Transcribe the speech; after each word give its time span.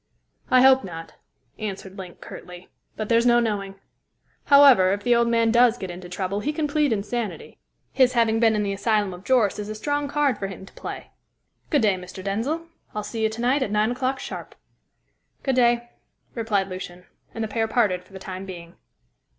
"I 0.49 0.63
hope 0.63 0.83
not," 0.83 1.13
answered 1.59 1.95
Link 1.95 2.21
curtly, 2.21 2.69
"but 2.95 3.07
there's 3.07 3.27
no 3.27 3.39
knowing. 3.39 3.75
However, 4.45 4.91
if 4.93 5.03
the 5.03 5.15
old 5.15 5.27
man 5.27 5.51
does 5.51 5.77
get 5.77 5.91
into 5.91 6.09
trouble 6.09 6.39
he 6.39 6.51
can 6.51 6.67
plead 6.67 6.91
insanity. 6.91 7.59
His 7.91 8.13
having 8.13 8.39
been 8.39 8.55
in 8.55 8.63
the 8.63 8.73
asylum 8.73 9.13
of 9.13 9.23
Jorce 9.23 9.59
is 9.59 9.69
a 9.69 9.75
strong 9.75 10.07
card 10.07 10.39
for 10.39 10.47
him 10.47 10.65
to 10.65 10.73
play. 10.73 11.11
Good 11.69 11.83
day, 11.83 11.97
Mr. 11.97 12.23
Denzil. 12.23 12.65
I'll 12.95 13.03
see 13.03 13.21
you 13.21 13.29
to 13.29 13.41
night 13.41 13.61
at 13.61 13.69
nine 13.69 13.91
o'clock 13.91 14.17
sharp." 14.17 14.55
"Good 15.43 15.57
day," 15.57 15.91
replied 16.33 16.67
Lucian, 16.67 17.05
and 17.35 17.43
the 17.43 17.47
pair 17.47 17.67
parted 17.67 18.03
for 18.03 18.11
the 18.11 18.17
time 18.17 18.47
being. 18.47 18.77